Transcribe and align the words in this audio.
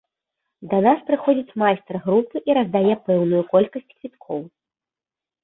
Да 0.69 0.77
нас 0.85 0.99
прыходзіць 1.09 1.57
майстар 1.63 1.95
групы 2.07 2.35
і 2.49 2.57
раздае 2.59 2.95
пэўную 3.11 3.43
колькасць 3.53 3.87
квіткоў. 3.97 4.41